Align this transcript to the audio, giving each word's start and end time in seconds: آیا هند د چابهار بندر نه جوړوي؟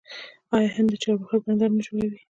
آیا 0.55 0.69
هند 0.75 0.87
د 0.91 0.95
چابهار 1.03 1.39
بندر 1.45 1.69
نه 1.77 1.81
جوړوي؟ 1.87 2.19